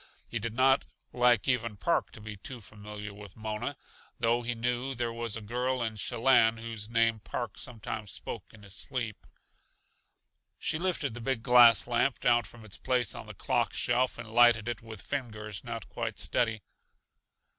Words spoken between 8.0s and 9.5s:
spoke in his sleep.